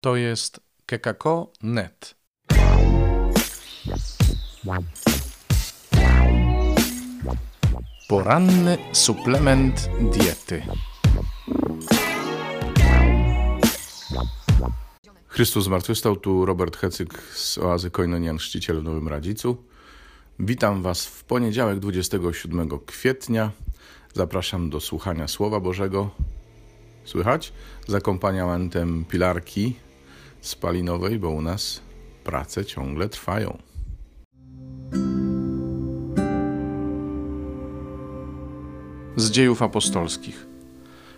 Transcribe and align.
To 0.00 0.16
jest 0.16 0.60
kekako.net. 0.86 2.14
Poranny 8.08 8.78
suplement 8.92 9.88
diety. 10.00 10.62
Chrystus 15.26 15.64
zmartwychwstał, 15.64 16.16
tu 16.16 16.46
Robert 16.46 16.76
Hecyk 16.76 17.22
z 17.34 17.58
oazy 17.58 17.90
Koinonian 17.90 18.38
Chrzciciel 18.38 18.80
w 18.80 18.84
Nowym 18.84 19.08
Radzicu. 19.08 19.64
Witam 20.38 20.82
Was 20.82 21.06
w 21.06 21.24
poniedziałek 21.24 21.78
27 21.78 22.68
kwietnia. 22.86 23.50
Zapraszam 24.14 24.70
do 24.70 24.80
słuchania 24.80 25.28
Słowa 25.28 25.60
Bożego. 25.60 26.10
Słychać? 27.04 27.52
Z 27.86 27.94
akompaniamentem 27.94 29.04
pilarki 29.04 29.87
spalinowej, 30.40 31.18
bo 31.18 31.30
u 31.30 31.42
nas 31.42 31.80
prace 32.24 32.64
ciągle 32.64 33.08
trwają. 33.08 33.58
Z 39.16 39.30
dziejów 39.30 39.62
apostolskich. 39.62 40.46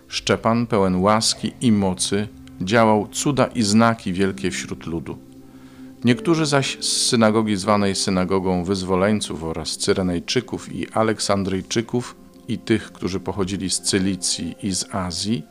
Szczepan, 0.07 0.67
pełen 0.67 0.95
łaski 0.95 1.51
i 1.61 1.71
mocy, 1.71 2.27
działał 2.61 3.07
cuda 3.07 3.45
i 3.45 3.63
znaki 3.63 4.13
wielkie 4.13 4.51
wśród 4.51 4.85
ludu. 4.85 5.17
Niektórzy 6.03 6.45
zaś 6.45 6.77
z 6.79 7.07
synagogi 7.07 7.55
zwanej 7.55 7.95
synagogą 7.95 8.63
wyzwoleńców 8.63 9.43
oraz 9.43 9.77
Cyrenejczyków 9.77 10.75
i 10.75 10.89
Aleksandryjczyków 10.89 12.15
i 12.47 12.57
tych, 12.57 12.91
którzy 12.91 13.19
pochodzili 13.19 13.69
z 13.69 13.81
Cylicji 13.81 14.55
i 14.63 14.71
z 14.71 14.95
Azji, 14.95 15.43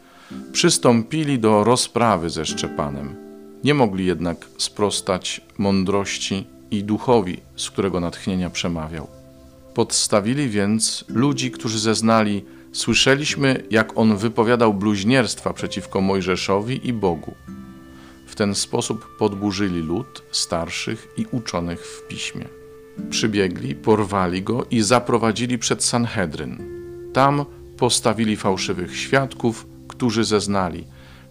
przystąpili 0.52 1.39
do 1.39 1.64
rozprawy 1.64 2.30
ze 2.30 2.47
Szczepanem. 2.47 3.30
Nie 3.64 3.74
mogli 3.74 4.06
jednak 4.06 4.46
sprostać 4.59 5.41
mądrości 5.59 6.46
i 6.70 6.84
duchowi, 6.84 7.41
z 7.56 7.70
którego 7.70 8.00
natchnienia 8.00 8.50
przemawiał. 8.50 9.06
Podstawili 9.75 10.48
więc 10.48 11.05
ludzi, 11.08 11.50
którzy 11.50 11.78
zeznali: 11.78 12.44
Słyszeliśmy, 12.72 13.62
jak 13.70 13.98
on 13.98 14.17
wypowiadał 14.17 14.75
bluźnierstwa 14.75 15.52
przeciwko 15.52 16.00
Mojżeszowi 16.00 16.89
i 16.89 16.92
Bogu. 16.92 17.34
W 18.27 18.34
ten 18.34 18.55
sposób 18.55 19.17
podburzyli 19.19 19.80
lud, 19.80 20.22
starszych 20.30 21.08
i 21.17 21.27
uczonych 21.30 21.86
w 21.86 22.08
piśmie. 22.08 22.48
Przybiegli, 23.11 23.74
porwali 23.74 24.42
go 24.42 24.67
i 24.70 24.80
zaprowadzili 24.80 25.58
przed 25.58 25.84
Sanhedryn. 25.84 26.58
Tam 27.12 27.45
postawili 27.77 28.36
fałszywych 28.36 28.97
świadków, 28.97 29.67
którzy 29.89 30.24
zeznali: 30.24 30.84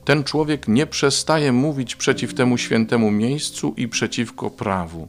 Ten 0.09 0.23
człowiek 0.23 0.67
nie 0.67 0.87
przestaje 0.87 1.51
mówić 1.51 1.95
przeciw 1.95 2.33
temu 2.33 2.57
świętemu 2.57 3.11
miejscu 3.11 3.73
i 3.77 3.87
przeciwko 3.87 4.49
prawu. 4.49 5.07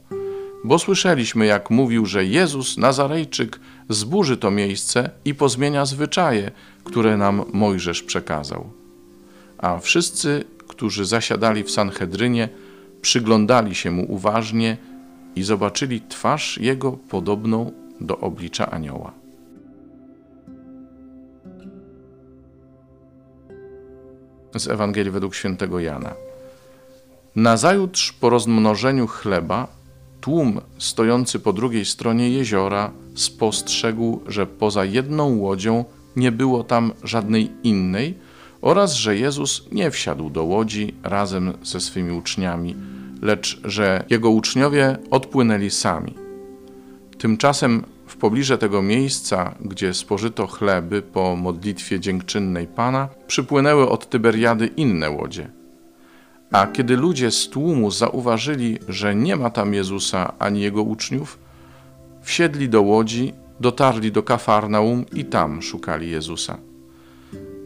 Bo 0.64 0.78
słyszeliśmy, 0.78 1.46
jak 1.46 1.70
mówił, 1.70 2.06
że 2.06 2.24
Jezus 2.24 2.76
Nazarejczyk 2.76 3.60
zburzy 3.88 4.36
to 4.36 4.50
miejsce 4.50 5.10
i 5.24 5.34
pozmienia 5.34 5.86
zwyczaje, 5.86 6.50
które 6.84 7.16
nam 7.16 7.44
Mojżesz 7.52 8.02
przekazał. 8.02 8.70
A 9.58 9.78
wszyscy, 9.78 10.44
którzy 10.68 11.04
zasiadali 11.04 11.64
w 11.64 11.70
Sanhedrynie, 11.70 12.48
przyglądali 13.02 13.74
się 13.74 13.90
mu 13.90 14.12
uważnie 14.12 14.76
i 15.36 15.42
zobaczyli 15.42 16.00
twarz 16.08 16.58
jego 16.58 16.92
podobną 16.92 17.72
do 18.00 18.18
oblicza 18.18 18.70
anioła. 18.70 19.19
Z 24.58 24.68
Ewangelii 24.68 25.10
według 25.10 25.34
świętego 25.34 25.80
Jana. 25.80 26.14
Nazajutrz 27.36 28.12
po 28.12 28.30
rozmnożeniu 28.30 29.06
chleba 29.06 29.68
tłum 30.20 30.60
stojący 30.78 31.38
po 31.38 31.52
drugiej 31.52 31.84
stronie 31.84 32.30
jeziora 32.30 32.90
spostrzegł, 33.14 34.20
że 34.26 34.46
poza 34.46 34.84
jedną 34.84 35.36
łodzią 35.36 35.84
nie 36.16 36.32
było 36.32 36.64
tam 36.64 36.92
żadnej 37.04 37.50
innej 37.62 38.14
oraz 38.60 38.94
że 38.94 39.16
Jezus 39.16 39.68
nie 39.72 39.90
wsiadł 39.90 40.30
do 40.30 40.44
łodzi 40.44 40.94
razem 41.02 41.52
ze 41.62 41.80
swymi 41.80 42.12
uczniami, 42.12 42.76
lecz 43.22 43.60
że 43.64 44.04
jego 44.10 44.30
uczniowie 44.30 44.96
odpłynęli 45.10 45.70
sami. 45.70 46.14
Tymczasem 47.18 47.84
pobliże 48.20 48.58
tego 48.58 48.82
miejsca, 48.82 49.54
gdzie 49.60 49.94
spożyto 49.94 50.46
chleby 50.46 51.02
po 51.02 51.36
modlitwie 51.36 52.00
dziękczynnej 52.00 52.66
Pana, 52.66 53.08
przypłynęły 53.26 53.88
od 53.88 54.08
Tyberiady 54.08 54.66
inne 54.66 55.10
łodzie. 55.10 55.50
A 56.52 56.66
kiedy 56.66 56.96
ludzie 56.96 57.30
z 57.30 57.48
tłumu 57.48 57.90
zauważyli, 57.90 58.78
że 58.88 59.14
nie 59.14 59.36
ma 59.36 59.50
tam 59.50 59.74
Jezusa 59.74 60.32
ani 60.38 60.60
jego 60.60 60.82
uczniów, 60.82 61.38
wsiedli 62.22 62.68
do 62.68 62.82
łodzi, 62.82 63.32
dotarli 63.60 64.12
do 64.12 64.22
Kafarnaum 64.22 65.04
i 65.12 65.24
tam 65.24 65.62
szukali 65.62 66.10
Jezusa. 66.10 66.58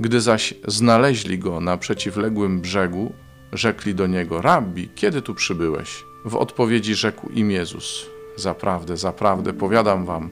Gdy 0.00 0.20
zaś 0.20 0.54
znaleźli 0.66 1.38
go 1.38 1.60
na 1.60 1.76
przeciwległym 1.76 2.60
brzegu, 2.60 3.12
rzekli 3.52 3.94
do 3.94 4.06
niego: 4.06 4.42
Rabbi, 4.42 4.88
kiedy 4.94 5.22
tu 5.22 5.34
przybyłeś? 5.34 6.04
W 6.24 6.36
odpowiedzi 6.36 6.94
rzekł 6.94 7.28
im 7.28 7.50
Jezus: 7.50 8.06
Zaprawdę, 8.36 8.96
zaprawdę, 8.96 9.52
powiadam 9.52 10.04
wam, 10.04 10.30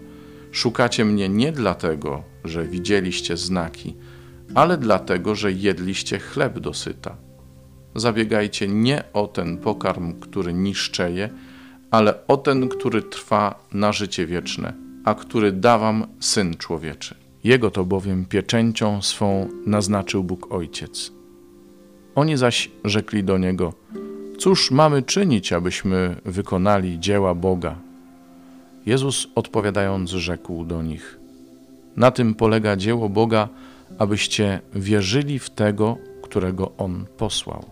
szukacie 0.52 1.04
mnie 1.04 1.28
nie 1.28 1.52
dlatego, 1.52 2.22
że 2.44 2.64
widzieliście 2.64 3.36
znaki, 3.36 3.96
ale 4.54 4.78
dlatego, 4.78 5.34
że 5.34 5.52
jedliście 5.52 6.18
chleb 6.18 6.58
dosyta. 6.58 7.16
Zabiegajcie 7.94 8.68
nie 8.68 9.04
o 9.12 9.26
ten 9.26 9.58
pokarm, 9.58 10.20
który 10.20 10.52
niszczeje, 10.52 11.30
ale 11.90 12.26
o 12.26 12.36
ten, 12.36 12.68
który 12.68 13.02
trwa 13.02 13.64
na 13.72 13.92
życie 13.92 14.26
wieczne, 14.26 14.72
a 15.04 15.14
który 15.14 15.52
da 15.52 15.78
wam 15.78 16.06
Syn 16.20 16.56
Człowieczy. 16.56 17.14
Jego 17.44 17.70
to 17.70 17.84
bowiem 17.84 18.24
pieczęcią 18.24 19.02
swą 19.02 19.48
naznaczył 19.66 20.24
Bóg 20.24 20.52
Ojciec. 20.52 21.12
Oni 22.14 22.36
zaś 22.36 22.70
rzekli 22.84 23.24
do 23.24 23.38
Niego, 23.38 23.72
cóż 24.38 24.70
mamy 24.70 25.02
czynić, 25.02 25.52
abyśmy 25.52 26.16
wykonali 26.24 27.00
dzieła 27.00 27.34
Boga? 27.34 27.91
Jezus 28.86 29.28
odpowiadając 29.34 30.10
rzekł 30.10 30.64
do 30.64 30.82
nich: 30.82 31.18
Na 31.96 32.10
tym 32.10 32.34
polega 32.34 32.76
dzieło 32.76 33.08
Boga, 33.08 33.48
abyście 33.98 34.60
wierzyli 34.74 35.38
w 35.38 35.50
tego, 35.50 35.98
którego 36.22 36.72
On 36.76 37.06
posłał. 37.16 37.64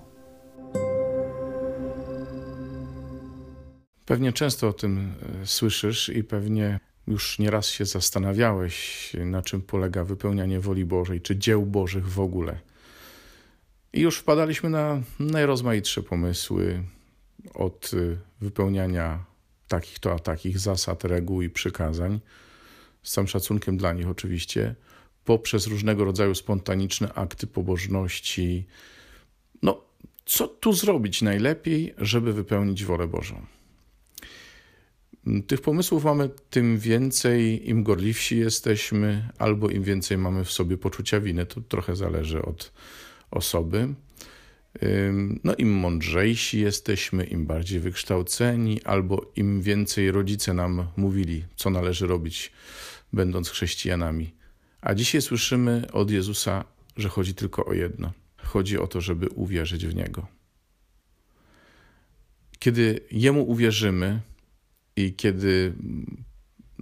Pewnie 4.07 4.33
często 4.33 4.69
o 4.69 4.73
tym 4.73 5.15
e, 5.43 5.47
słyszysz 5.47 6.09
i 6.09 6.25
pewnie 6.25 6.81
już 7.07 7.39
nieraz 7.39 7.67
się 7.67 7.85
zastanawiałeś, 7.85 9.13
na 9.25 9.43
czym 9.43 9.63
polega 9.63 10.05
wypełnianie 10.05 10.61
woli 10.61 10.85
Bożej, 10.85 11.21
czy 11.21 11.37
dzieł 11.37 11.67
Bożych 11.67 12.09
w 12.09 12.21
ogóle. 12.21 12.61
I 13.93 14.01
już 14.01 14.19
wpadaliśmy 14.19 14.71
na 14.71 15.01
najrozmaitsze 15.19 16.03
pomysły, 16.03 16.83
od 17.55 17.91
e, 17.95 18.17
wypełniania 18.41 19.30
takich 19.71 19.99
to 19.99 20.13
a 20.13 20.19
takich 20.19 20.59
zasad, 20.59 21.05
reguł 21.05 21.43
i 21.43 21.51
przykazań, 21.51 22.21
z 23.03 23.13
całym 23.13 23.29
szacunkiem 23.29 23.77
dla 23.77 23.93
nich 23.93 24.09
oczywiście, 24.09 24.75
poprzez 25.25 25.67
różnego 25.67 26.05
rodzaju 26.05 26.35
spontaniczne 26.35 27.13
akty 27.15 27.47
pobożności. 27.47 28.67
No, 29.63 29.85
co 30.27 30.49
tu 30.49 30.73
zrobić 30.73 31.23
najlepiej, 31.23 31.95
żeby 31.99 32.33
wypełnić 32.33 32.85
wolę 32.85 33.09
Bożą? 33.09 33.47
Tych 35.47 35.61
pomysłów 35.61 36.05
mamy 36.05 36.31
tym 36.51 36.79
więcej, 36.79 37.69
im 37.69 37.83
gorliwsi 37.83 38.39
jesteśmy, 38.39 39.29
albo 39.39 39.71
im 39.71 39.83
więcej 39.83 40.19
mamy 40.19 40.45
w 40.45 40.53
sobie 40.53 40.77
poczucia 40.77 41.21
winy. 41.21 41.47
To 41.47 41.61
trochę 41.61 41.97
zależy 41.97 42.43
od 42.43 42.73
osoby. 43.31 43.95
No, 45.45 45.55
im 45.55 45.73
mądrzejsi 45.73 46.61
jesteśmy, 46.61 47.25
im 47.25 47.47
bardziej 47.47 47.81
wykształceni, 47.81 48.83
albo 48.83 49.33
im 49.37 49.63
więcej 49.63 50.11
rodzice 50.11 50.55
nam 50.55 50.87
mówili, 50.97 51.45
co 51.57 51.71
należy 51.71 52.07
robić, 52.07 52.53
będąc 53.13 53.49
chrześcijanami. 53.49 54.35
A 54.81 54.95
dzisiaj 54.95 55.23
słyszymy 55.23 55.93
od 55.93 56.11
Jezusa, 56.11 56.65
że 56.97 57.09
chodzi 57.09 57.35
tylko 57.35 57.65
o 57.65 57.73
jedno: 57.73 58.13
chodzi 58.37 58.79
o 58.79 58.87
to, 58.87 59.01
żeby 59.01 59.29
uwierzyć 59.29 59.87
w 59.87 59.95
Niego. 59.95 60.27
Kiedy 62.59 63.01
Jemu 63.11 63.43
uwierzymy 63.43 64.21
i 64.97 65.15
kiedy 65.15 65.73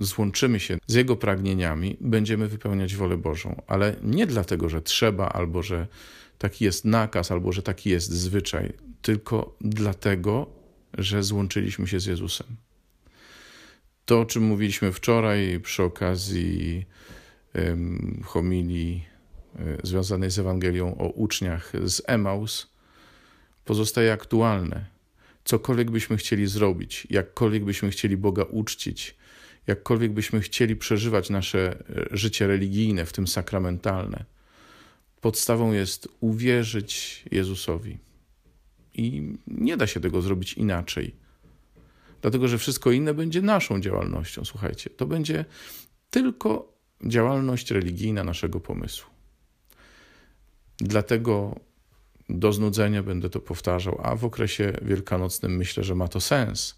złączymy 0.00 0.60
się 0.60 0.78
z 0.86 0.94
Jego 0.94 1.16
pragnieniami, 1.16 1.96
będziemy 2.00 2.48
wypełniać 2.48 2.96
wolę 2.96 3.16
Bożą, 3.16 3.62
ale 3.66 3.96
nie 4.02 4.26
dlatego, 4.26 4.68
że 4.68 4.82
trzeba 4.82 5.28
albo 5.28 5.62
że 5.62 5.86
taki 6.38 6.64
jest 6.64 6.84
nakaz, 6.84 7.32
albo 7.32 7.52
że 7.52 7.62
taki 7.62 7.90
jest 7.90 8.10
zwyczaj, 8.10 8.72
tylko 9.02 9.56
dlatego, 9.60 10.46
że 10.98 11.22
złączyliśmy 11.22 11.86
się 11.86 12.00
z 12.00 12.06
Jezusem. 12.06 12.46
To, 14.04 14.20
o 14.20 14.26
czym 14.26 14.42
mówiliśmy 14.42 14.92
wczoraj 14.92 15.60
przy 15.60 15.82
okazji 15.82 16.86
homilii 18.24 19.04
e, 19.56 19.78
związanej 19.82 20.30
z 20.30 20.38
Ewangelią 20.38 20.98
o 20.98 21.08
uczniach 21.08 21.72
z 21.84 22.02
Emaus, 22.06 22.70
pozostaje 23.64 24.12
aktualne. 24.12 24.86
Cokolwiek 25.44 25.90
byśmy 25.90 26.16
chcieli 26.16 26.46
zrobić, 26.46 27.06
jakkolwiek 27.10 27.64
byśmy 27.64 27.90
chcieli 27.90 28.16
Boga 28.16 28.42
uczcić, 28.42 29.16
jakkolwiek 29.66 30.12
byśmy 30.12 30.40
chcieli 30.40 30.76
przeżywać 30.76 31.30
nasze 31.30 31.70
e, 31.70 32.16
życie 32.16 32.46
religijne, 32.46 33.06
w 33.06 33.12
tym 33.12 33.26
sakramentalne, 33.26 34.24
podstawą 35.28 35.72
jest 35.72 36.08
uwierzyć 36.20 37.24
Jezusowi. 37.30 37.98
I 38.94 39.32
nie 39.46 39.76
da 39.76 39.86
się 39.86 40.00
tego 40.00 40.22
zrobić 40.22 40.52
inaczej. 40.52 41.14
Dlatego, 42.22 42.48
że 42.48 42.58
wszystko 42.58 42.90
inne 42.90 43.14
będzie 43.14 43.42
naszą 43.42 43.80
działalnością. 43.80 44.44
Słuchajcie, 44.44 44.90
to 44.90 45.06
będzie 45.06 45.44
tylko 46.10 46.72
działalność 47.04 47.70
religijna 47.70 48.24
naszego 48.24 48.60
pomysłu. 48.60 49.10
Dlatego 50.78 51.60
do 52.28 52.52
znudzenia 52.52 53.02
będę 53.02 53.30
to 53.30 53.40
powtarzał, 53.40 54.00
a 54.02 54.16
w 54.16 54.24
okresie 54.24 54.72
wielkanocnym 54.82 55.56
myślę, 55.56 55.84
że 55.84 55.94
ma 55.94 56.08
to 56.08 56.20
sens. 56.20 56.74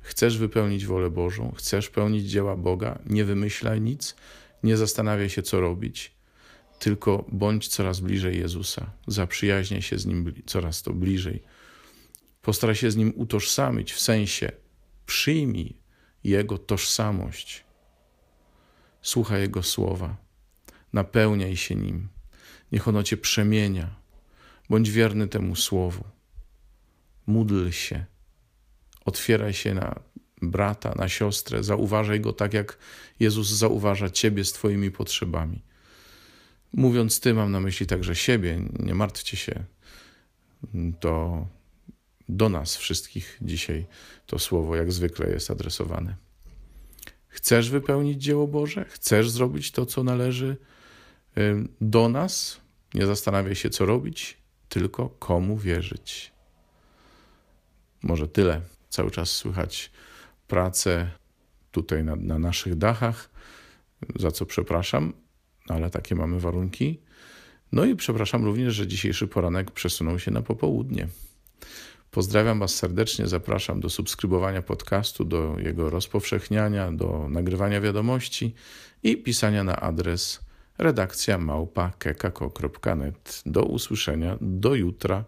Chcesz 0.00 0.38
wypełnić 0.38 0.86
wolę 0.86 1.10
Bożą, 1.10 1.52
chcesz 1.56 1.88
pełnić 1.88 2.30
dzieła 2.30 2.56
Boga, 2.56 2.98
nie 3.06 3.24
wymyślaj 3.24 3.80
nic, 3.80 4.16
nie 4.62 4.76
zastanawiaj 4.76 5.30
się, 5.30 5.42
co 5.42 5.60
robić, 5.60 6.19
tylko 6.80 7.24
bądź 7.28 7.68
coraz 7.68 8.00
bliżej 8.00 8.38
Jezusa, 8.38 8.90
zaprzyjaźniaj 9.06 9.82
się 9.82 9.98
z 9.98 10.06
Nim 10.06 10.32
coraz 10.46 10.82
to 10.82 10.92
bliżej. 10.92 11.42
Postaraj 12.42 12.76
się 12.76 12.90
z 12.90 12.96
Nim 12.96 13.12
utożsamić, 13.16 13.92
w 13.92 14.00
sensie 14.00 14.52
przyjmij 15.06 15.76
Jego 16.24 16.58
tożsamość. 16.58 17.64
Słuchaj 19.02 19.40
Jego 19.40 19.62
słowa, 19.62 20.16
napełniaj 20.92 21.56
się 21.56 21.74
Nim, 21.74 22.08
niech 22.72 22.88
ono 22.88 23.02
Cię 23.02 23.16
przemienia. 23.16 24.00
Bądź 24.70 24.90
wierny 24.90 25.28
temu 25.28 25.56
słowu. 25.56 26.04
Módl 27.26 27.70
się, 27.70 28.04
otwieraj 29.04 29.54
się 29.54 29.74
na 29.74 30.00
brata, 30.42 30.94
na 30.96 31.08
siostrę, 31.08 31.62
zauważaj 31.62 32.20
go 32.20 32.32
tak, 32.32 32.54
jak 32.54 32.78
Jezus 33.20 33.48
zauważa 33.48 34.10
Ciebie 34.10 34.44
z 34.44 34.52
Twoimi 34.52 34.90
potrzebami. 34.90 35.62
Mówiąc 36.72 37.20
Ty, 37.20 37.34
mam 37.34 37.52
na 37.52 37.60
myśli 37.60 37.86
także 37.86 38.14
siebie, 38.14 38.60
nie 38.78 38.94
martwcie 38.94 39.36
się. 39.36 39.64
To 41.00 41.46
do 42.28 42.48
nas 42.48 42.76
wszystkich 42.76 43.38
dzisiaj 43.42 43.86
to 44.26 44.38
słowo, 44.38 44.76
jak 44.76 44.92
zwykle, 44.92 45.30
jest 45.30 45.50
adresowane. 45.50 46.16
Chcesz 47.28 47.70
wypełnić 47.70 48.22
dzieło 48.22 48.46
Boże? 48.46 48.84
Chcesz 48.84 49.30
zrobić 49.30 49.72
to, 49.72 49.86
co 49.86 50.04
należy 50.04 50.56
do 51.80 52.08
nas? 52.08 52.60
Nie 52.94 53.06
zastanawiaj 53.06 53.54
się, 53.54 53.70
co 53.70 53.86
robić, 53.86 54.38
tylko 54.68 55.08
komu 55.08 55.56
wierzyć. 55.56 56.32
Może 58.02 58.28
tyle. 58.28 58.60
Cały 58.88 59.10
czas 59.10 59.30
słychać 59.30 59.90
pracę 60.48 61.10
tutaj 61.70 62.04
na, 62.04 62.16
na 62.16 62.38
naszych 62.38 62.74
dachach, 62.74 63.30
za 64.16 64.30
co 64.30 64.46
przepraszam, 64.46 65.12
ale 65.70 65.90
takie 65.90 66.14
mamy 66.14 66.40
warunki. 66.40 67.00
No 67.72 67.84
i 67.84 67.96
przepraszam 67.96 68.44
również, 68.44 68.74
że 68.74 68.86
dzisiejszy 68.86 69.28
poranek 69.28 69.70
przesunął 69.70 70.18
się 70.18 70.30
na 70.30 70.42
popołudnie. 70.42 71.08
Pozdrawiam 72.10 72.58
Was 72.58 72.74
serdecznie, 72.74 73.26
zapraszam 73.26 73.80
do 73.80 73.90
subskrybowania 73.90 74.62
podcastu, 74.62 75.24
do 75.24 75.56
jego 75.58 75.90
rozpowszechniania, 75.90 76.92
do 76.92 77.28
nagrywania 77.28 77.80
wiadomości 77.80 78.54
i 79.02 79.16
pisania 79.16 79.64
na 79.64 79.76
adres 79.76 80.40
redakcja 80.78 81.38
małpa. 81.38 81.92
Do 83.46 83.62
usłyszenia, 83.62 84.38
do 84.40 84.74
jutra. 84.74 85.24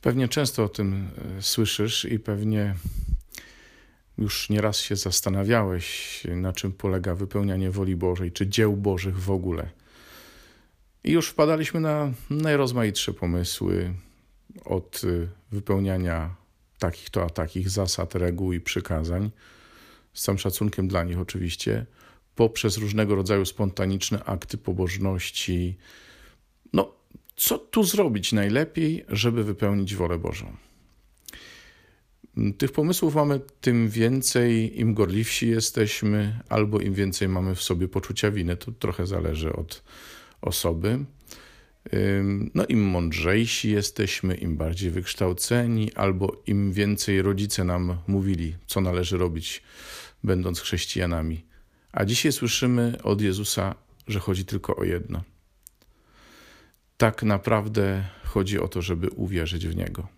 Pewnie 0.00 0.28
często 0.28 0.64
o 0.64 0.68
tym 0.68 1.08
e, 1.38 1.42
słyszysz 1.42 2.04
i 2.04 2.18
pewnie 2.18 2.74
już 4.18 4.50
nieraz 4.50 4.78
się 4.78 4.96
zastanawiałeś, 4.96 6.20
na 6.36 6.52
czym 6.52 6.72
polega 6.72 7.14
wypełnianie 7.14 7.70
woli 7.70 7.96
Bożej, 7.96 8.32
czy 8.32 8.46
dzieł 8.46 8.76
Bożych 8.76 9.18
w 9.18 9.30
ogóle. 9.30 9.68
I 11.04 11.12
już 11.12 11.28
wpadaliśmy 11.28 11.80
na 11.80 12.12
najrozmaitsze 12.30 13.12
pomysły 13.12 13.94
od 14.64 15.02
e, 15.04 15.26
wypełniania 15.52 16.34
takich 16.78 17.10
to 17.10 17.24
a 17.24 17.30
takich 17.30 17.68
zasad, 17.68 18.14
reguł 18.14 18.52
i 18.52 18.60
przykazań, 18.60 19.30
z 20.14 20.22
całym 20.22 20.38
szacunkiem 20.38 20.88
dla 20.88 21.04
nich 21.04 21.18
oczywiście, 21.18 21.86
poprzez 22.34 22.76
różnego 22.76 23.14
rodzaju 23.14 23.44
spontaniczne 23.44 24.24
akty 24.24 24.58
pobożności. 24.58 25.76
Co 27.40 27.58
tu 27.58 27.84
zrobić 27.84 28.32
najlepiej, 28.32 29.04
żeby 29.08 29.44
wypełnić 29.44 29.94
wolę 29.94 30.18
Bożą? 30.18 30.56
Tych 32.58 32.72
pomysłów 32.72 33.14
mamy 33.14 33.40
tym 33.60 33.88
więcej, 33.88 34.80
im 34.80 34.94
gorliwsi 34.94 35.48
jesteśmy, 35.48 36.40
albo 36.48 36.80
im 36.80 36.94
więcej 36.94 37.28
mamy 37.28 37.54
w 37.54 37.62
sobie 37.62 37.88
poczucia 37.88 38.30
winy. 38.30 38.56
To 38.56 38.72
trochę 38.72 39.06
zależy 39.06 39.52
od 39.52 39.82
osoby. 40.40 41.04
No, 42.54 42.66
im 42.66 42.82
mądrzejsi 42.82 43.70
jesteśmy, 43.70 44.34
im 44.34 44.56
bardziej 44.56 44.90
wykształceni, 44.90 45.92
albo 45.94 46.42
im 46.46 46.72
więcej 46.72 47.22
rodzice 47.22 47.64
nam 47.64 47.96
mówili, 48.06 48.56
co 48.66 48.80
należy 48.80 49.18
robić, 49.18 49.62
będąc 50.24 50.60
chrześcijanami. 50.60 51.44
A 51.92 52.04
dzisiaj 52.04 52.32
słyszymy 52.32 53.02
od 53.02 53.20
Jezusa, 53.20 53.74
że 54.06 54.18
chodzi 54.18 54.44
tylko 54.44 54.76
o 54.76 54.84
jedno. 54.84 55.22
Tak 57.00 57.22
naprawdę 57.22 58.04
chodzi 58.24 58.58
o 58.58 58.68
to, 58.68 58.82
żeby 58.82 59.10
uwierzyć 59.10 59.66
w 59.66 59.76
Niego. 59.76 60.08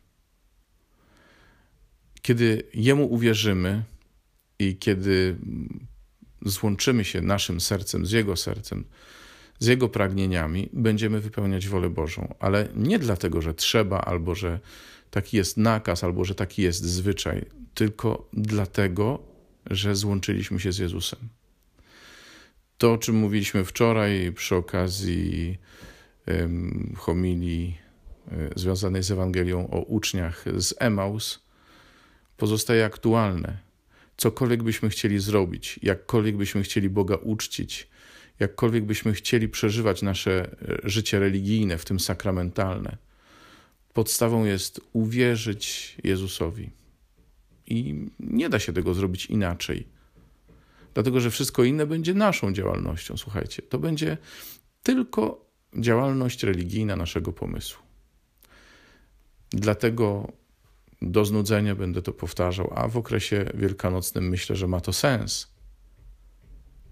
Kiedy 2.23 2.63
Jemu 2.75 3.07
uwierzymy 3.07 3.83
i 4.59 4.77
kiedy 4.77 5.37
złączymy 6.45 7.05
się 7.05 7.21
naszym 7.21 7.61
sercem 7.61 8.07
z 8.07 8.11
Jego 8.11 8.37
sercem, 8.37 8.85
z 9.59 9.67
Jego 9.67 9.89
pragnieniami, 9.89 10.69
będziemy 10.73 11.21
wypełniać 11.21 11.69
wolę 11.69 11.91
Bożą. 11.91 12.35
Ale 12.41 12.69
nie 12.77 12.99
dlatego, 12.99 13.43
że 13.43 13.55
trzeba, 13.55 14.01
albo 14.01 14.35
że 14.35 14.61
taki 15.11 15.37
jest 15.37 15.57
nakaz, 15.57 16.05
albo 16.05 16.25
że 16.25 16.35
taki 16.35 16.63
jest 16.63 16.85
zwyczaj, 16.85 17.45
tylko 17.75 18.29
dlatego, 18.33 19.23
że 19.71 19.97
złączyliśmy 19.97 20.61
się 20.61 20.73
z 20.73 20.79
Jezusem. 20.79 21.29
To, 22.79 22.93
o 22.93 22.99
czym 22.99 23.17
mówiliśmy 23.17 23.65
wczoraj 23.65 24.33
przy 24.33 24.57
okazji 24.57 25.59
homilii 26.97 27.79
um, 28.31 28.51
związanej 28.57 29.03
z 29.03 29.11
Ewangelią 29.11 29.71
o 29.71 29.81
uczniach 29.81 30.45
z 30.57 30.75
Emaus, 30.79 31.41
pozostaje 32.37 32.85
aktualne. 32.85 33.59
Cokolwiek 34.17 34.63
byśmy 34.63 34.89
chcieli 34.89 35.19
zrobić, 35.19 35.81
jakkolwiek 35.83 36.37
byśmy 36.37 36.63
chcieli 36.63 36.91
Boga 36.91 37.17
uczcić, 37.17 37.89
jakkolwiek 38.41 38.85
byśmy 38.85 39.13
chcieli 39.13 39.49
przeżywać 39.49 40.03
nasze 40.03 40.57
e, 40.85 40.91
życie 40.91 41.19
religijne, 41.19 41.79
w 41.79 41.85
tym 41.85 42.01
sakramentalne, 42.01 42.97
podstawą 43.93 44.45
jest 44.45 44.81
uwierzyć 44.93 45.97
Jezusowi. 46.05 46.71
I 47.67 48.07
nie 48.21 48.49
da 48.49 48.59
się 48.59 48.73
tego 48.73 48.95
zrobić 48.95 49.27
inaczej. 49.27 49.87
Dlatego, 50.95 51.21
że 51.21 51.31
wszystko 51.31 51.65
inne 51.65 51.87
będzie 51.87 52.15
naszą 52.15 52.53
działalnością. 52.53 53.17
Słuchajcie, 53.17 53.63
to 53.63 53.79
będzie 53.79 54.19
tylko 54.83 55.52
działalność 55.77 56.43
religijna 56.43 56.97
naszego 56.97 57.33
pomysłu. 57.33 57.83
Dlatego 59.51 60.33
do 61.03 61.25
znudzenia 61.25 61.75
będę 61.75 62.03
to 62.03 62.13
powtarzał, 62.13 62.73
a 62.75 62.89
w 62.89 62.97
okresie 62.97 63.45
wielkanocnym 63.55 64.29
myślę, 64.29 64.57
że 64.57 64.69
ma 64.69 64.81
to 64.81 64.93
sens 64.93 65.53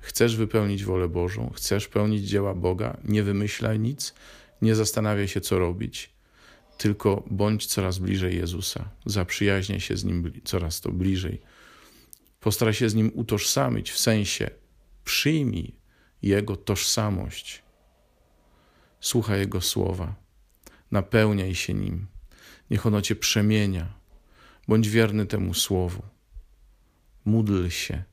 Chcesz 0.00 0.36
wypełnić 0.36 0.84
wolę 0.84 1.08
Bożą, 1.08 1.50
chcesz 1.56 1.88
pełnić 1.88 2.28
dzieła 2.28 2.54
Boga, 2.54 2.96
nie 3.04 3.22
wymyślaj 3.22 3.78
nic, 3.78 4.14
nie 4.62 4.74
zastanawiaj 4.74 5.28
się, 5.28 5.40
co 5.40 5.58
robić, 5.58 6.10
tylko 6.78 7.24
bądź 7.30 7.66
coraz 7.66 7.98
bliżej 7.98 8.36
Jezusa, 8.36 8.88
zaprzyjaźniaj 9.06 9.80
się 9.80 9.96
z 9.96 10.04
Nim 10.04 10.32
coraz 10.44 10.80
to 10.80 10.92
bliżej. 10.92 11.40
Postaraj 12.40 12.74
się 12.74 12.88
z 12.88 12.94
Nim 12.94 13.10
utożsamić, 13.14 13.90
w 13.90 13.98
sensie 13.98 14.50
przyjmij 15.04 15.74
Jego 16.22 16.56
tożsamość. 16.56 17.62
Słuchaj 19.00 19.38
Jego 19.38 19.60
słowa, 19.60 20.14
napełniaj 20.90 21.54
się 21.54 21.74
Nim, 21.74 22.06
niech 22.70 22.86
ono 22.86 23.02
Cię 23.02 23.16
przemienia. 23.16 24.00
Bądź 24.68 24.88
wierny 24.88 25.26
temu 25.26 25.54
słowu. 25.54 26.02
Módl 27.24 27.68
się 27.68 28.04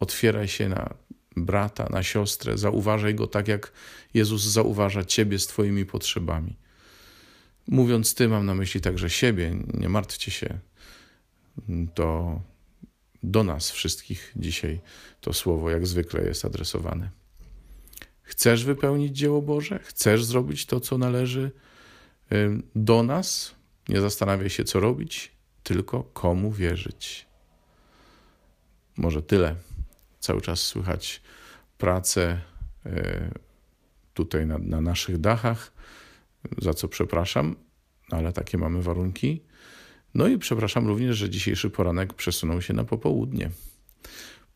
Otwieraj 0.00 0.48
się 0.48 0.68
na 0.68 0.94
brata, 1.36 1.88
na 1.90 2.02
siostrę, 2.02 2.58
zauważaj 2.58 3.14
go 3.14 3.26
tak, 3.26 3.48
jak 3.48 3.72
Jezus 4.14 4.42
zauważa 4.42 5.04
Ciebie 5.04 5.38
z 5.38 5.46
Twoimi 5.46 5.86
potrzebami. 5.86 6.56
Mówiąc 7.68 8.14
Ty, 8.14 8.28
mam 8.28 8.46
na 8.46 8.54
myśli 8.54 8.80
także 8.80 9.10
siebie, 9.10 9.56
nie 9.74 9.88
martwcie 9.88 10.30
się. 10.30 10.58
To 11.94 12.40
do 13.22 13.44
nas 13.44 13.70
wszystkich 13.70 14.32
dzisiaj 14.36 14.80
to 15.20 15.32
słowo 15.32 15.70
jak 15.70 15.86
zwykle 15.86 16.24
jest 16.24 16.44
adresowane. 16.44 17.10
Chcesz 18.46 18.64
wypełnić 18.64 19.16
dzieło 19.16 19.42
Boże? 19.42 19.78
Chcesz 19.78 20.24
zrobić 20.24 20.66
to, 20.66 20.80
co 20.80 20.98
należy 20.98 21.50
do 22.74 23.02
nas? 23.02 23.54
Nie 23.88 24.00
zastanawiaj 24.00 24.50
się, 24.50 24.64
co 24.64 24.80
robić, 24.80 25.32
tylko 25.62 26.02
komu 26.02 26.52
wierzyć. 26.52 27.26
Może 28.96 29.22
tyle. 29.22 29.54
Cały 30.20 30.40
czas 30.40 30.60
słychać 30.60 31.22
pracę 31.78 32.40
e, 32.86 33.30
tutaj 34.14 34.46
na, 34.46 34.58
na 34.58 34.80
naszych 34.80 35.18
dachach, 35.18 35.72
za 36.58 36.74
co 36.74 36.88
przepraszam, 36.88 37.56
ale 38.10 38.32
takie 38.32 38.58
mamy 38.58 38.82
warunki. 38.82 39.42
No 40.14 40.28
i 40.28 40.38
przepraszam 40.38 40.86
również, 40.86 41.16
że 41.16 41.30
dzisiejszy 41.30 41.70
poranek 41.70 42.14
przesunął 42.14 42.62
się 42.62 42.74
na 42.74 42.84
popołudnie. 42.84 43.50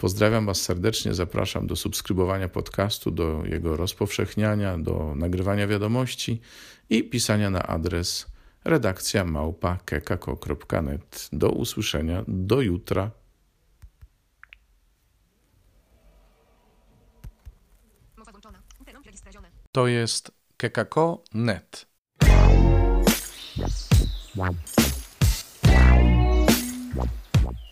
Pozdrawiam 0.01 0.47
Was 0.47 0.63
serdecznie, 0.63 1.15
zapraszam 1.15 1.67
do 1.67 1.77
subskrybowania 1.77 2.49
podcastu, 2.49 3.11
do 3.11 3.43
jego 3.45 3.77
rozpowszechniania, 3.77 4.79
do 4.79 5.15
nagrywania 5.17 5.67
wiadomości 5.67 6.41
i 6.91 7.05
pisania 7.05 7.51
na 7.51 7.63
adres 7.63 8.27
redakcja 8.65 9.25
małpa 9.25 9.79
kekako.net. 9.85 11.29
Do 11.33 11.51
usłyszenia, 11.51 12.25
do 12.29 12.61
jutra. 12.61 13.11
To 19.73 19.87
jest 19.87 20.33
kekako.net. 20.57 21.87